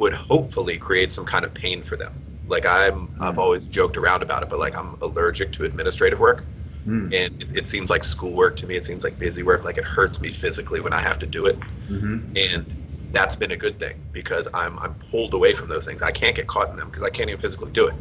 [0.00, 2.12] would hopefully create some kind of pain for them.
[2.48, 3.20] Like I'm, mm.
[3.20, 6.42] I've always joked around about it, but like I'm allergic to administrative work,
[6.86, 7.04] mm.
[7.04, 8.76] and it, it, seems like schoolwork to me.
[8.76, 9.62] It seems like busy work.
[9.62, 12.34] Like it hurts me physically when I have to do it, mm-hmm.
[12.34, 12.64] and
[13.12, 16.02] that's been a good thing because I'm I'm pulled away from those things.
[16.02, 17.94] I can't get caught in them because I can't even physically do it.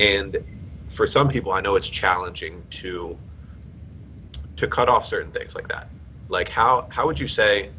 [0.00, 0.36] And
[0.88, 3.16] for some people, I know it's challenging to
[4.56, 5.88] to cut off certain things like that.
[6.28, 7.70] Like how how would you say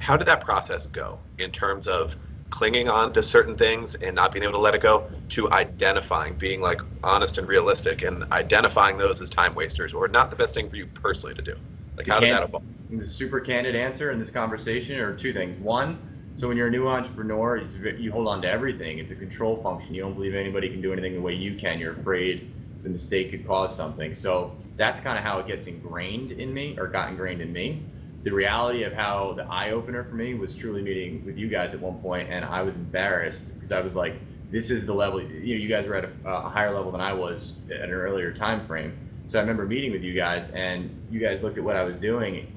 [0.00, 2.16] how did that process go in terms of
[2.48, 6.34] clinging on to certain things and not being able to let it go to identifying
[6.34, 10.54] being like honest and realistic and identifying those as time wasters or not the best
[10.54, 11.54] thing for you personally to do?
[11.96, 12.64] Like how did that evolve?
[12.90, 15.58] the super candid answer in this conversation are two things.
[15.58, 15.98] One
[16.34, 17.58] so when you're a new entrepreneur
[17.98, 18.98] you hold on to everything.
[18.98, 19.94] It's a control function.
[19.94, 21.78] You don't believe anybody can do anything the way you can.
[21.78, 22.50] You're afraid
[22.82, 24.14] the mistake could cause something.
[24.14, 27.82] So that's kind of how it gets ingrained in me or got ingrained in me
[28.22, 31.72] the reality of how the eye opener for me was truly meeting with you guys
[31.72, 34.14] at one point, and I was embarrassed because I was like,
[34.50, 37.00] "This is the level." You know, you guys were at a, a, higher level than
[37.00, 38.92] I was at an earlier time frame.
[39.26, 41.96] So I remember meeting with you guys, and you guys looked at what I was
[41.96, 42.52] doing,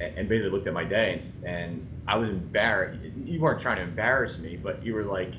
[0.00, 3.02] and basically looked at my day, and, and I was embarrassed.
[3.24, 5.34] You weren't trying to embarrass me, but you were like,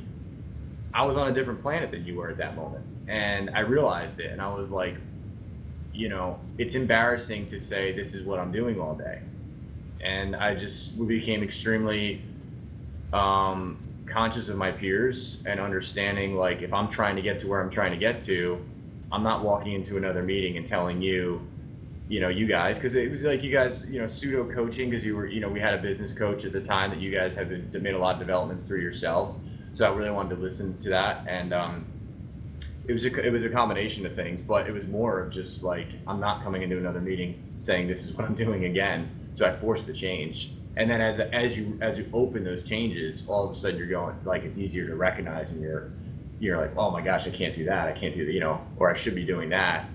[0.94, 4.20] I was on a different planet than you were at that moment, and I realized
[4.20, 4.98] it, and I was like,
[5.94, 9.20] you know, it's embarrassing to say this is what I'm doing all day
[10.04, 12.22] and I just became extremely
[13.12, 17.62] um, conscious of my peers and understanding like if I'm trying to get to where
[17.62, 18.64] I'm trying to get to,
[19.12, 21.48] I'm not walking into another meeting and telling you,
[22.10, 25.06] you know, you guys because it was like you guys, you know, pseudo coaching because
[25.06, 27.36] you were, you know, we had a business coach at the time that you guys
[27.36, 29.42] had made a lot of developments through yourselves.
[29.72, 31.54] So I really wanted to listen to that and.
[31.54, 31.86] Um,
[32.86, 35.64] it was a, it was a combination of things, but it was more of just
[35.64, 39.23] like I'm not coming into another meeting saying this is what I'm doing again.
[39.34, 43.28] So I forced the change, and then as as you as you open those changes,
[43.28, 45.92] all of a sudden you're going like it's easier to recognize, and you're
[46.40, 47.88] you're like, oh my gosh, I can't do that.
[47.88, 49.88] I can't do that, you know, or I should be doing that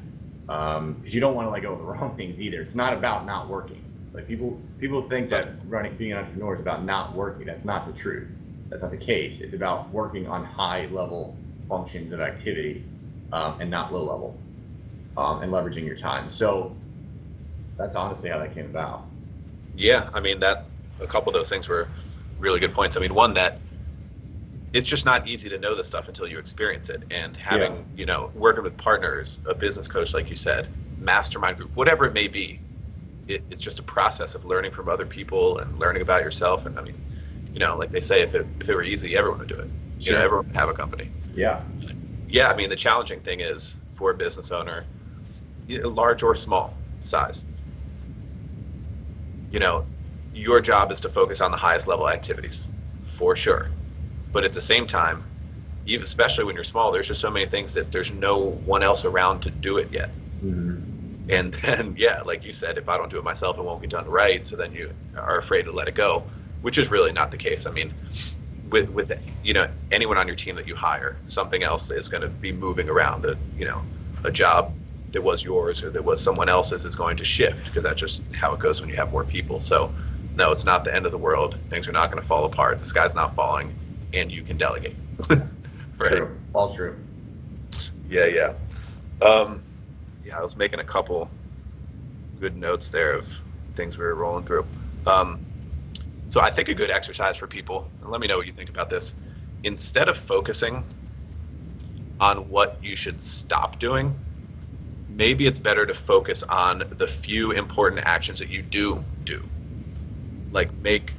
[0.48, 2.62] because um, you don't want to like go the wrong things either.
[2.62, 3.84] It's not about not working.
[4.14, 7.46] Like people people think that running being an entrepreneur is about not working.
[7.46, 8.30] That's not the truth.
[8.70, 9.40] That's not the case.
[9.40, 11.36] It's about working on high level
[11.68, 12.82] functions of activity
[13.32, 14.38] um, and not low level
[15.16, 16.30] um, and leveraging your time.
[16.30, 16.74] So
[17.76, 19.04] that's honestly how that came about.
[19.78, 20.64] Yeah, I mean that
[21.00, 21.88] a couple of those things were
[22.38, 22.96] really good points.
[22.96, 23.60] I mean, one that
[24.72, 27.82] it's just not easy to know this stuff until you experience it, and having yeah.
[27.96, 32.12] you know working with partners, a business coach, like you said, mastermind group, whatever it
[32.12, 32.58] may be,
[33.28, 36.66] it, it's just a process of learning from other people and learning about yourself.
[36.66, 36.96] And I mean,
[37.54, 39.70] you know, like they say, if it if it were easy, everyone would do it.
[40.00, 40.12] Sure.
[40.12, 41.08] You know, everyone would have a company.
[41.34, 41.60] Yeah.
[42.28, 44.84] Yeah, I mean, the challenging thing is for a business owner,
[45.68, 47.42] large or small size,
[49.50, 49.84] you know,
[50.34, 52.66] your job is to focus on the highest level activities,
[53.00, 53.68] for sure.
[54.32, 55.24] But at the same time,
[55.86, 59.04] even especially when you're small, there's just so many things that there's no one else
[59.04, 60.10] around to do it yet.
[60.44, 61.30] Mm-hmm.
[61.30, 63.88] And then, yeah, like you said, if I don't do it myself, it won't be
[63.88, 64.46] done right.
[64.46, 66.24] So then you are afraid to let it go,
[66.62, 67.66] which is really not the case.
[67.66, 67.92] I mean,
[68.70, 72.22] with with you know anyone on your team that you hire, something else is going
[72.22, 73.24] to be moving around.
[73.24, 73.82] A you know
[74.24, 74.72] a job
[75.12, 78.22] that was yours or that was someone else's is going to shift because that's just
[78.34, 79.60] how it goes when you have more people.
[79.60, 79.92] So
[80.34, 81.56] no, it's not the end of the world.
[81.70, 82.78] Things are not going to fall apart.
[82.78, 83.72] The sky's not falling,
[84.12, 84.96] and you can delegate.
[85.30, 85.48] right.
[85.98, 86.36] True.
[86.52, 86.96] All true.
[88.08, 88.52] Yeah, yeah.
[89.26, 89.62] Um,
[90.24, 91.30] yeah, I was making a couple
[92.38, 93.40] good notes there of
[93.74, 94.66] things we were rolling through.
[95.06, 95.40] Um,
[96.28, 98.70] so I think a good exercise for people, and let me know what you think
[98.70, 99.14] about this.
[99.64, 100.84] Instead of focusing
[102.20, 104.14] on what you should stop doing,
[105.18, 109.44] maybe it's better to focus on the few important actions that you do do.
[110.52, 111.12] Like make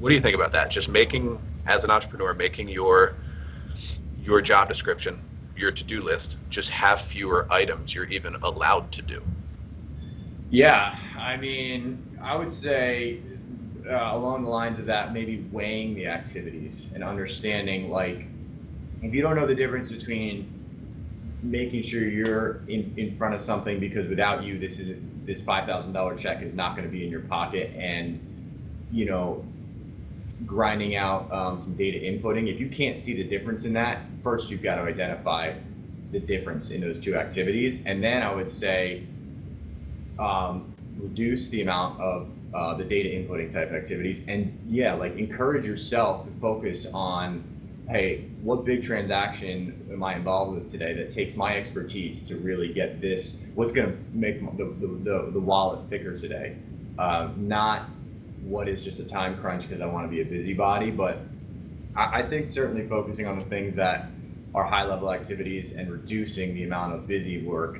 [0.00, 0.70] what do you think about that?
[0.70, 3.14] Just making as an entrepreneur, making your
[4.22, 5.18] your job description,
[5.56, 9.22] your to-do list, just have fewer items you're even allowed to do.
[10.50, 13.20] Yeah, I mean, I would say
[13.88, 18.26] uh, along the lines of that, maybe weighing the activities and understanding like
[19.02, 20.59] if you don't know the difference between
[21.42, 25.66] making sure you're in, in front of something because without you this is this five
[25.66, 27.72] thousand dollar check is not going to be in your pocket.
[27.76, 28.20] And
[28.92, 29.44] you know
[30.46, 34.50] grinding out um, some data inputting if you can't see the difference in that first
[34.50, 35.52] you've got to identify
[36.12, 37.84] the difference in those two activities.
[37.86, 39.04] And then i would say
[40.18, 44.26] um, reduce the amount of uh, the data inputting type activities.
[44.26, 47.44] And yeah like encourage yourself to focus on
[47.90, 52.72] hey what big transaction am i involved with today that takes my expertise to really
[52.72, 56.56] get this what's going to make the, the, the, wallet thicker today
[57.00, 57.88] uh, not
[58.42, 61.18] what is just a time crunch because i want to be a busybody but
[61.96, 64.08] I, I think certainly focusing on the things that
[64.54, 67.78] are high level activities and reducing the amount of busy work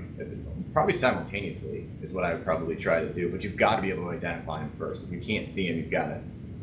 [0.72, 3.28] probably simultaneously is what I would probably try to do.
[3.28, 5.02] But you've got to be able to identify them first.
[5.02, 6.20] If you can't see them, you've got to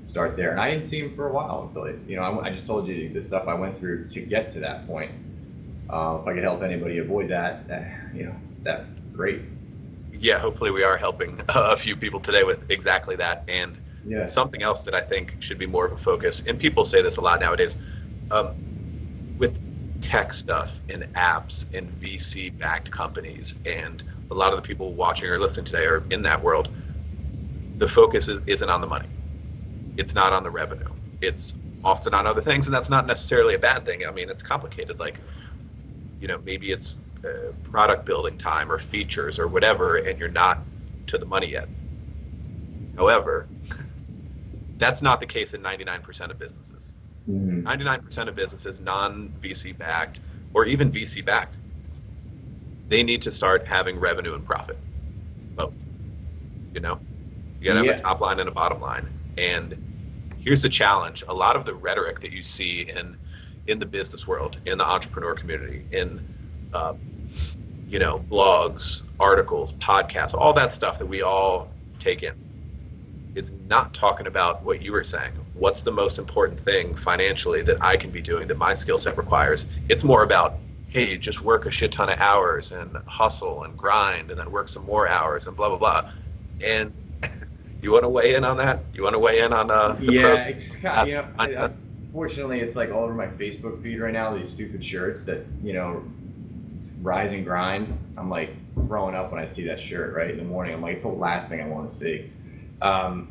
[0.07, 0.51] start there.
[0.51, 2.65] And I didn't see him for a while until it, you know I, I just
[2.65, 5.11] told you the stuff I went through to get to that point.
[5.89, 9.41] Uh, if I could help anybody avoid that, that you know, that great.
[10.11, 13.43] Yeah, hopefully we are helping a few people today with exactly that.
[13.47, 14.25] And yeah.
[14.25, 17.17] something else that I think should be more of a focus, and people say this
[17.17, 17.77] a lot nowadays,
[18.31, 18.55] um,
[19.37, 19.59] with
[20.01, 23.55] tech stuff and apps and VC backed companies.
[23.65, 26.69] And a lot of the people watching or listening today are in that world.
[27.77, 29.07] The focus is, isn't on the money,
[29.97, 30.89] it's not on the revenue.
[31.21, 34.05] It's often on other things, and that's not necessarily a bad thing.
[34.05, 34.99] I mean, it's complicated.
[34.99, 35.19] Like,
[36.21, 40.59] you know, maybe it's uh, product building time or features or whatever, and you're not
[41.07, 41.67] to the money yet.
[42.95, 43.47] However,
[44.77, 46.93] that's not the case in 99% of businesses.
[47.29, 47.67] Mm-hmm.
[47.67, 50.21] 99% of businesses, non VC backed
[50.53, 51.57] or even VC backed,
[52.87, 54.77] they need to start having revenue and profit.
[55.55, 55.73] Both.
[56.73, 56.99] You know,
[57.59, 57.93] you got to have yeah.
[57.93, 59.07] a top line and a bottom line.
[59.37, 59.75] And
[60.47, 63.17] here's the challenge a lot of the rhetoric that you see in
[63.67, 66.21] in the business world, in the entrepreneur community, in
[66.73, 66.95] um,
[67.89, 72.31] you know blogs, articles, podcasts, all that stuff that we all take in
[73.35, 75.31] is not talking about what you were saying.
[75.53, 79.17] What's the most important thing financially that I can be doing that my skill set
[79.17, 79.67] requires?
[79.89, 84.31] It's more about, hey, just work a shit ton of hours and hustle and grind
[84.31, 86.09] and then work some more hours and blah, blah, blah.
[86.65, 86.93] And
[87.87, 88.81] you want to weigh in on that?
[88.93, 90.43] You want to weigh in on uh, the yeah, pros?
[90.43, 94.49] It's, you know, I, unfortunately, it's like all over my Facebook feed right now, these
[94.49, 96.03] stupid shirts that, you know,
[97.01, 97.97] rise and grind.
[98.17, 100.73] I'm like growing up when I see that shirt, right, in the morning.
[100.73, 102.29] I'm like, it's the last thing I want to see
[102.81, 103.29] um,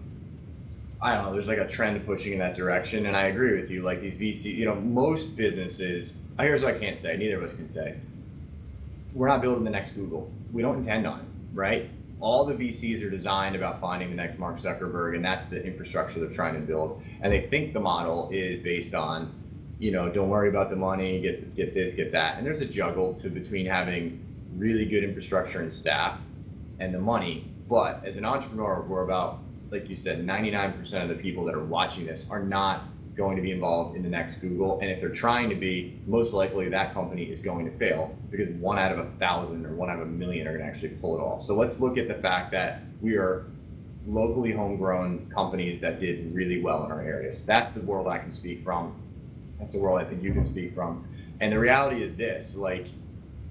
[1.01, 1.33] I don't know.
[1.35, 3.83] There's like a trend pushing in that direction, and I agree with you.
[3.83, 6.21] Like these VC, you know, most businesses.
[6.39, 7.17] Here's what I can't say.
[7.17, 7.97] Neither of us can say.
[9.15, 10.31] We're not building the next Google.
[10.53, 11.89] We don't intend on, right?
[12.21, 16.21] All the VCs are designed about finding the next Mark Zuckerberg, and that's the infrastructure
[16.21, 17.03] they're trying to build.
[17.21, 19.33] And they think the model is based on,
[19.79, 22.39] you know, don't worry about the money, get get this, get that.
[22.39, 24.25] And there's a juggle to between having
[24.55, 26.19] really good infrastructure and staff
[26.79, 31.15] and the money but as an entrepreneur, we're about, like you said, 99% of the
[31.17, 32.85] people that are watching this are not
[33.17, 34.79] going to be involved in the next Google.
[34.81, 38.49] And if they're trying to be, most likely that company is going to fail because
[38.57, 40.91] one out of a thousand or one out of a million are going to actually
[40.91, 41.43] pull it off.
[41.43, 43.47] So let's look at the fact that we are
[44.07, 47.45] locally homegrown companies that did really well in our areas.
[47.45, 48.95] That's the world I can speak from.
[49.59, 51.09] That's the world I think you can speak from.
[51.41, 52.87] And the reality is this like,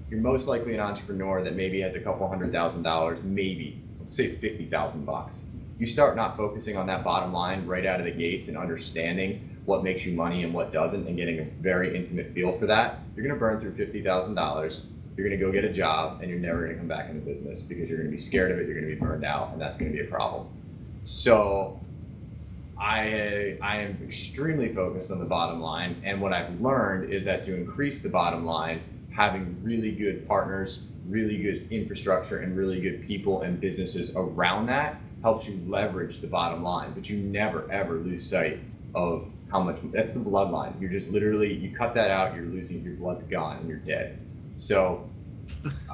[0.08, 4.14] you're most likely an entrepreneur that maybe has a couple hundred thousand dollars, maybe let's
[4.14, 5.42] say 50,000 bucks.
[5.80, 9.55] You start not focusing on that bottom line right out of the gates and understanding
[9.66, 13.00] what makes you money and what doesn't and getting a very intimate feel for that,
[13.14, 14.82] you're going to burn through $50,000
[15.16, 17.16] you're going to go get a job and you're never going to come back in
[17.16, 19.24] the business because you're going to be scared of it, you're going to be burned
[19.24, 20.46] out, and that's going to be a problem.
[21.04, 21.80] So
[22.78, 27.44] I I am extremely focused on the bottom line, and what I've learned is that
[27.44, 33.06] to increase the bottom line, having really good partners, really good infrastructure, and really good
[33.06, 36.92] people and businesses around that helps you leverage the bottom line.
[36.92, 38.58] But you never ever lose sight
[38.94, 40.80] of how much that's the bloodline.
[40.80, 44.18] You're just literally you cut that out, you're losing your blood's gone and you're dead.
[44.56, 45.08] So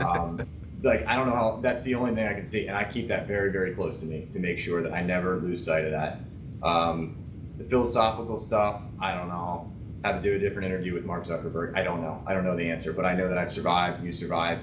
[0.05, 0.41] um,
[0.83, 3.09] like I don't know how that's the only thing I can see, and I keep
[3.09, 5.93] that very very close to me to make sure that I never lose sight of
[5.93, 6.21] that.
[6.63, 7.17] Um,
[7.59, 9.71] the philosophical stuff, I don't know.
[10.05, 11.77] Have to do a different interview with Mark Zuckerberg.
[11.77, 12.23] I don't know.
[12.27, 14.05] I don't know the answer, but I know that I've survived.
[14.05, 14.63] You survived.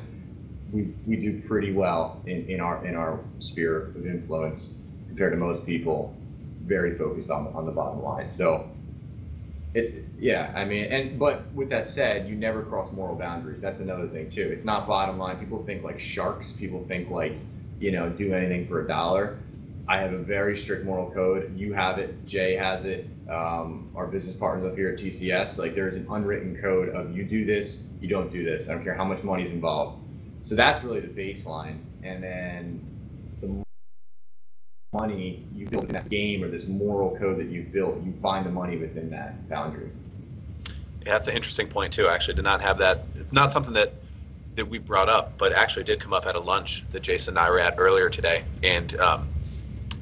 [0.74, 5.38] We, we do pretty well in, in our in our sphere of influence compared to
[5.38, 6.16] most people.
[6.64, 8.30] Very focused on on the bottom line.
[8.30, 8.70] So
[9.74, 13.80] it yeah i mean and but with that said you never cross moral boundaries that's
[13.80, 17.34] another thing too it's not bottom line people think like sharks people think like
[17.80, 19.38] you know do anything for a dollar
[19.90, 21.58] I have a very strict moral code.
[21.58, 22.24] You have it.
[22.28, 23.10] Jay has it.
[23.28, 27.24] Um, our business partners up here at TCS, like there's an unwritten code of you
[27.24, 28.70] do this, you don't do this.
[28.70, 30.04] I don't care how much money is involved.
[30.44, 32.89] So that's really the baseline, and then the
[34.94, 38.46] money you build in that game or this moral code that you've built, you find
[38.46, 39.92] the money within that boundary.
[41.06, 42.08] Yeah, that's an interesting point too.
[42.08, 43.06] Actually, did not have that.
[43.16, 43.94] It's not something that
[44.56, 47.40] that we brought up, but actually did come up at a lunch that Jason and
[47.40, 48.96] I were at earlier today, and.
[49.00, 49.28] Um,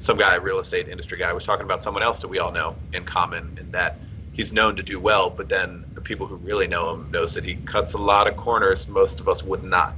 [0.00, 2.76] some guy, real estate industry guy, was talking about someone else that we all know
[2.92, 3.98] in common, and that
[4.32, 7.44] he's known to do well, but then the people who really know him knows that
[7.44, 9.96] he cuts a lot of corners most of us would not.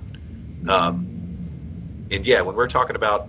[0.69, 1.07] Um,
[2.11, 3.29] and yeah, when we're talking about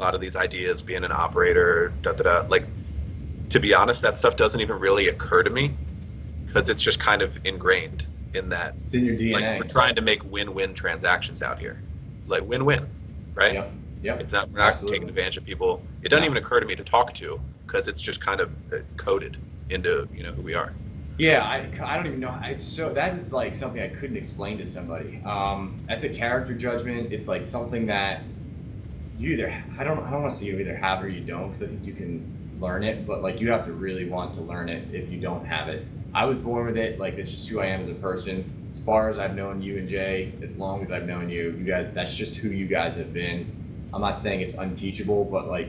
[0.00, 2.64] lot of these ideas, being an operator, da da da, like
[3.50, 5.74] to be honest, that stuff doesn't even really occur to me
[6.46, 8.74] because it's just kind of ingrained in that.
[8.84, 9.32] It's in your DNA.
[9.34, 11.80] Like we're trying to make win-win transactions out here,
[12.26, 12.86] like win-win,
[13.34, 13.54] right?
[13.54, 13.72] Yep.
[14.02, 14.20] Yep.
[14.20, 14.96] It's not we're not Absolutely.
[14.96, 15.82] taking advantage of people.
[16.02, 16.30] It doesn't No.
[16.30, 19.36] even occur to me to talk to because it's just kind of uh, coded
[19.68, 20.72] into you know who we are.
[21.18, 22.34] Yeah, I, I don't even know.
[22.44, 25.20] It's so that is like something I couldn't explain to somebody.
[25.26, 27.12] Um, that's a character judgment.
[27.12, 28.22] It's like something that
[29.20, 31.48] you either I don't I don't want to say you either have or you don't
[31.48, 34.40] because I think you can learn it, but like you have to really want to
[34.40, 35.86] learn it if you don't have it.
[36.14, 36.98] I was born with it.
[36.98, 38.72] Like it's just who I am as a person.
[38.74, 41.64] As far as I've known you and Jay, as long as I've known you, you
[41.64, 43.88] guys, that's just who you guys have been.
[43.92, 45.68] I'm not saying it's unteachable, but like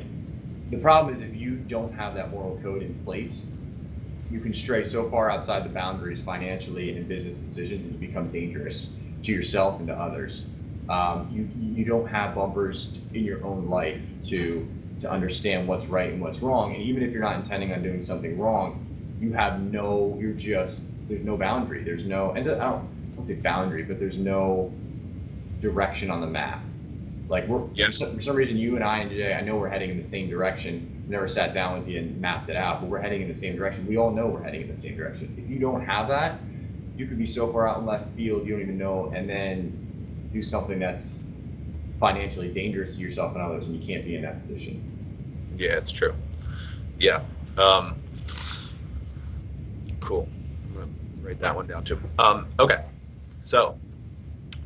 [0.70, 3.48] the problem is if you don't have that moral code in place,
[4.30, 8.08] you can stray so far outside the boundaries financially and in business decisions that you
[8.08, 10.46] become dangerous to yourself and to others.
[10.90, 14.68] Um, you you don't have bumpers in your own life to
[15.02, 16.74] to understand what's right and what's wrong.
[16.74, 18.86] And even if you're not intending on doing something wrong,
[19.20, 20.18] you have no.
[20.20, 21.84] You're just there's no boundary.
[21.84, 22.32] There's no.
[22.32, 24.74] And I don't, I don't say boundary, but there's no
[25.60, 26.64] direction on the map.
[27.30, 29.90] Like we're some, for some reason you and I and Jay, I know we're heading
[29.90, 31.06] in the same direction.
[31.08, 33.56] Never sat down with you and mapped it out, but we're heading in the same
[33.56, 33.88] direction.
[33.88, 35.34] We all know we're heading in the same direction.
[35.38, 36.40] If you don't have that,
[36.98, 39.81] you could be so far out in left field you don't even know, and then
[40.34, 41.26] do something that's
[42.00, 44.82] financially dangerous to yourself and others, and you can't be in that position.
[45.58, 46.14] Yeah, it's true.
[46.98, 47.22] Yeah.
[47.58, 47.96] Um,
[50.00, 50.28] cool.
[50.68, 50.88] I'm gonna
[51.22, 52.00] write that one down too.
[52.20, 52.84] Um, okay.
[53.40, 53.78] So,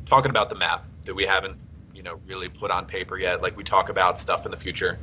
[0.06, 1.56] talking about the map that we haven't,
[1.94, 3.42] you know, really put on paper yet.
[3.42, 4.98] Like we talk about stuff in the future.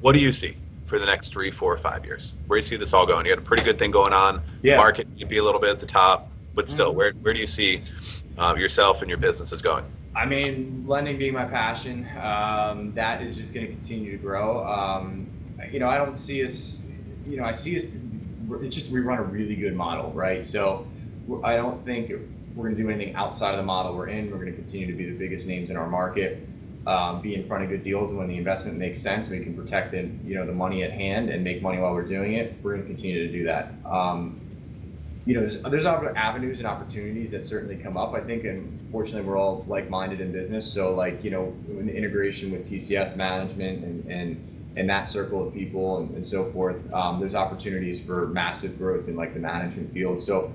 [0.00, 2.34] What do you see for the next three, four, five years?
[2.46, 3.26] Where do you see this all going?
[3.26, 4.40] You got a pretty good thing going on.
[4.62, 4.76] Yeah.
[4.76, 6.96] Market might be a little bit at the top, but still, Mhm.
[6.96, 7.80] where where do you see
[8.38, 9.84] um, yourself and your business is going?
[10.14, 14.66] I mean, lending being my passion, um, that is just going to continue to grow.
[14.66, 15.28] Um,
[15.70, 16.82] you know, I don't see us,
[17.26, 17.84] you know, I see us,
[18.62, 20.44] it's just we run a really good model, right?
[20.44, 20.86] So
[21.44, 22.10] I don't think
[22.54, 24.30] we're going to do anything outside of the model we're in.
[24.30, 26.46] We're going to continue to be the biggest names in our market,
[26.86, 29.54] um, be in front of good deals, and when the investment makes sense, we can
[29.54, 32.56] protect the, you know, the money at hand and make money while we're doing it.
[32.62, 33.72] We're going to continue to do that.
[33.84, 34.40] Um,
[35.28, 38.14] you know, there's there's avenues and opportunities that certainly come up.
[38.14, 40.72] I think, and fortunately, we're all like-minded in business.
[40.72, 45.52] So, like, you know, in integration with TCS management and and and that circle of
[45.52, 49.92] people and, and so forth, um, there's opportunities for massive growth in like the management
[49.92, 50.22] field.
[50.22, 50.50] So,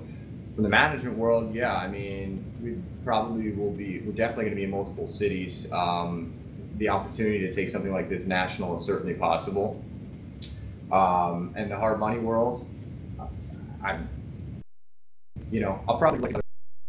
[0.56, 4.00] from the management world, yeah, I mean, we probably will be.
[4.00, 5.70] We're definitely going to be in multiple cities.
[5.70, 6.32] Um,
[6.78, 9.84] the opportunity to take something like this national is certainly possible.
[10.90, 12.66] Um, and the hard money world,
[13.80, 14.08] I'm
[15.54, 16.36] you know, I'll probably like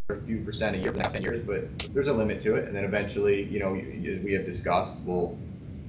[0.09, 2.55] a few percent a year for the next 10 years, but there's a limit to
[2.55, 2.65] it.
[2.65, 5.37] And then eventually, you know, as we have discussed, we'll,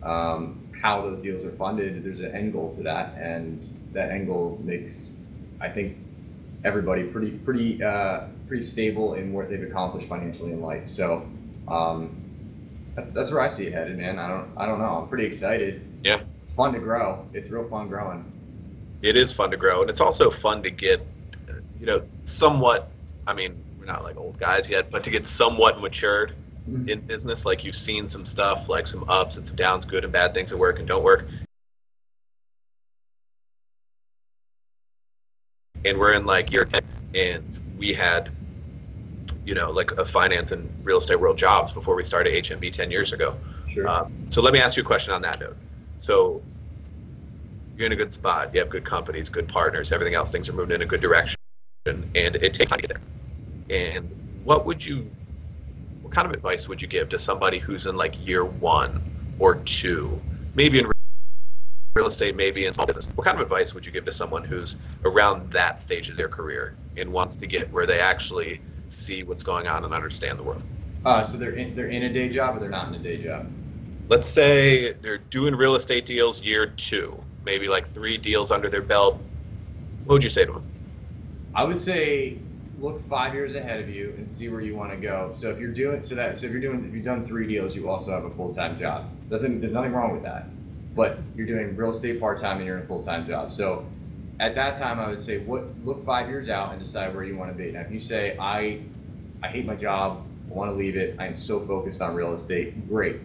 [0.03, 3.15] um, how those deals are funded, there's an end goal to that.
[3.17, 5.09] And that end goal makes,
[5.59, 5.97] I think,
[6.65, 10.91] everybody pretty pretty uh, pretty stable in what they've accomplished financially in life.
[10.91, 11.27] So
[11.69, 12.15] um,
[12.95, 14.19] that's that's where I see it headed, man.
[14.19, 15.01] I don't I don't know.
[15.01, 15.81] I'm pretty excited.
[16.03, 16.21] Yeah.
[16.45, 17.27] It's fun to grow.
[17.33, 18.31] It's real fun growing.
[19.01, 21.07] It is fun to grow, and it's also fun to get,
[21.87, 22.91] you know, somewhat.
[23.29, 26.35] I mean, we're not like old guys yet, but to get somewhat matured
[26.69, 26.89] Mhm.
[26.89, 30.13] in business, like you've seen some stuff, like some ups and some downs, good and
[30.13, 31.29] bad things that work and don't work.
[35.85, 36.83] And we're in like year 10,
[37.15, 38.31] and we had,
[39.45, 42.91] you know, like a finance and real estate world jobs before we started HMB 10
[42.91, 43.39] years ago.
[43.73, 43.87] Sure.
[43.87, 45.57] Um, so let me ask you a question on that note.
[45.99, 46.43] So
[47.77, 48.53] you're in a good spot.
[48.53, 50.33] You have good companies, good partners, everything else.
[50.33, 51.36] Things are moving in a good direction,
[51.87, 52.99] and it takes time to get
[53.69, 53.79] there.
[53.97, 54.09] And
[54.45, 55.11] what would you,
[56.03, 59.01] what kind of advice would you give to somebody who's in like year one
[59.39, 60.21] or two,
[60.55, 60.91] maybe in
[61.97, 63.09] real estate, maybe in small business?
[63.15, 66.29] What kind of advice would you give to someone who's around that stage of their
[66.29, 70.43] career and wants to get where they actually see what's going on and understand the
[70.45, 70.63] world?
[71.05, 73.23] Uh, so they're in, they're in a day job or they're not in a day
[73.23, 73.47] job.
[74.09, 78.83] let's say they're doing real estate deals year two, maybe like three deals under their
[78.83, 79.21] belt.
[80.05, 80.63] What would you say to them?
[81.57, 82.37] I would say
[82.79, 85.33] look five years ahead of you and see where you want to go.
[85.35, 87.75] So if you're doing so that so if you're doing if you've done three deals,
[87.75, 89.09] you also have a full time job.
[89.31, 90.49] Doesn't there's nothing wrong with that.
[90.95, 93.53] But you're doing real estate part time and you're in a full time job.
[93.53, 93.87] So
[94.39, 97.37] at that time, I would say what look five years out and decide where you
[97.37, 97.73] want to be.
[97.73, 98.83] Now, if you say I
[99.43, 102.35] I hate my job, I want to leave it, I am so focused on real
[102.35, 103.17] estate, great.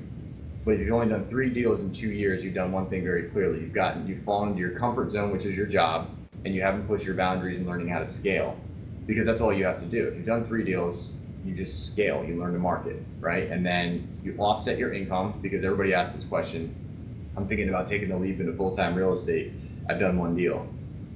[0.64, 3.24] But if you've only done three deals in two years, you've done one thing very
[3.24, 3.60] clearly.
[3.60, 6.10] You've gotten you've fallen into your comfort zone, which is your job,
[6.46, 8.58] and you haven't pushed your boundaries in learning how to scale.
[9.06, 10.08] Because that's all you have to do.
[10.08, 11.16] If you've done three deals,
[11.46, 13.50] you just scale, you learn to market, right?
[13.50, 16.76] And then you offset your income because everybody asks this question.
[17.36, 19.52] I'm thinking about taking the leap into full time real estate.
[19.90, 20.68] I've done one deal.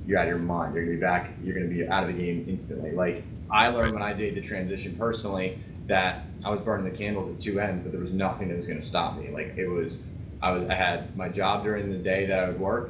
[0.08, 0.76] You're out of your mind.
[0.76, 2.92] You're gonna be back, you're gonna be out of the game instantly.
[2.92, 7.30] Like I learned when I did the transition personally that I was burning the candles
[7.30, 9.30] at two ends, but there was nothing that was gonna stop me.
[9.30, 10.02] Like it was
[10.42, 12.90] I was I had my job during the day that I would work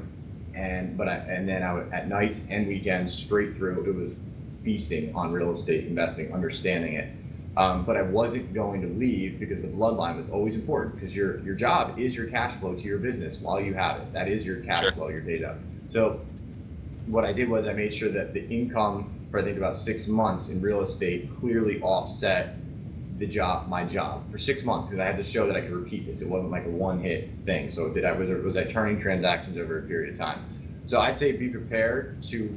[0.55, 4.21] and but I and then I would at nights and weekends straight through it was
[4.63, 7.09] feasting on real estate investing, understanding it.
[7.57, 11.39] Um, but I wasn't going to leave because the bloodline was always important because your
[11.41, 14.13] your job is your cash flow to your business while you have it.
[14.13, 14.91] That is your cash Sure.
[14.91, 15.57] flow, your job.
[15.89, 16.19] So
[17.07, 20.07] what I did was I made sure that the income for I think about six
[20.07, 22.55] months in real estate clearly offset
[23.17, 25.71] the job, my job for six months because I had to show that I could
[25.71, 26.21] repeat this.
[26.21, 27.69] It wasn't like a one hit thing.
[27.69, 30.81] So did I was was I turning transactions over a period of time?
[30.85, 32.49] So I'd say be prepared to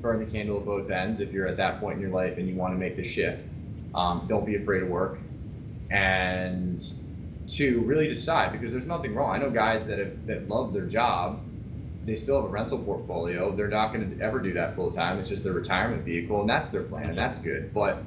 [0.00, 2.46] burn the candle at both ends if you're at that point in your life and
[2.46, 3.48] you want to make the shift.
[3.94, 5.18] Um, don't be afraid of work,
[5.90, 6.84] and
[7.48, 9.34] to really decide because there's nothing wrong.
[9.34, 11.42] I know guys that have that love their job.
[12.04, 13.56] They still have a rental portfolio.
[13.56, 15.18] They're not going to ever do that full time.
[15.20, 17.72] It's just their retirement vehicle, and that's their plan, and that's good.
[17.72, 18.02] But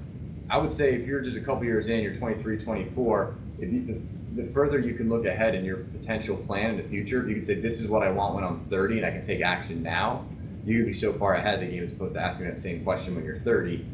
[0.50, 3.86] I would say if you're just a couple years in, you're 23, 24, if you,
[3.86, 7.36] the, the further you can look ahead in your potential plan in the future, you
[7.36, 9.84] can say, this is what I want when I'm 30 and I can take action
[9.84, 10.26] now.
[10.66, 13.16] You could be so far ahead game is supposed to ask you that same question
[13.16, 13.86] when you're 30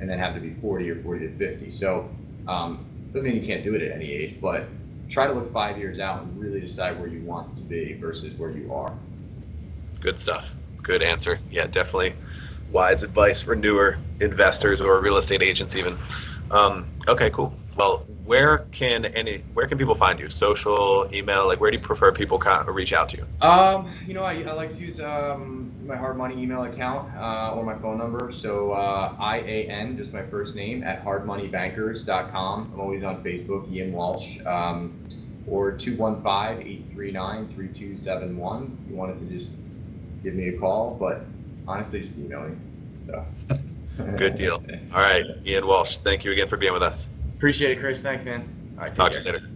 [0.00, 1.70] and then have to be 40 or 40 to 50.
[1.70, 2.08] So,
[2.46, 4.68] um, doesn't mean you can't do it at any age, but
[5.08, 8.36] try to look five years out and really decide where you want to be versus
[8.38, 8.92] where you are.
[10.00, 10.54] Good stuff.
[10.82, 11.40] Good answer.
[11.50, 12.14] Yeah, definitely
[12.72, 15.98] wise advice for newer investors or real estate agents even.
[16.50, 17.54] Um, okay, cool.
[17.76, 20.30] Well, where can any where can people find you?
[20.30, 23.46] Social, email, like where do you prefer people of reach out to you?
[23.46, 27.54] Um, you know, I, I like to use um, my hard money email account uh,
[27.54, 28.32] or my phone number.
[28.32, 32.70] So uh, IAN, just my first name, at hardmoneybankers.com.
[32.72, 34.98] I'm always on Facebook, Ian Walsh, um,
[35.46, 38.86] or 215 839 3271.
[38.88, 39.52] You wanted to just
[40.22, 41.26] give me a call, but
[41.66, 42.56] honestly, just email me.
[43.06, 43.24] So.
[44.16, 44.62] Good deal.
[44.92, 47.08] All right, Ian Walsh, thank you again for being with us.
[47.36, 48.02] Appreciate it, Chris.
[48.02, 48.48] Thanks, man.
[48.76, 49.32] All right, take Talk to care.
[49.34, 49.50] you later.